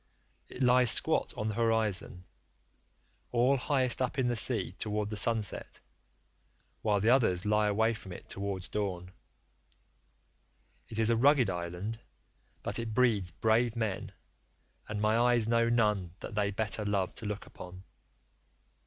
[0.49, 2.25] It lies squat on the horizon,
[3.31, 5.79] all highest up in the sea towards the sunset,
[6.81, 9.11] while the others lie away from it towards dawn.75
[10.89, 11.99] It is a rugged island,
[12.63, 14.11] but it breeds brave men,
[14.89, 17.83] and my eyes know none that they better love to look upon.